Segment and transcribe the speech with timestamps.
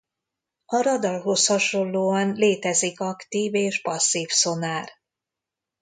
[0.65, 4.89] A radarhoz hasonlóan létezik aktív és passzív szonár.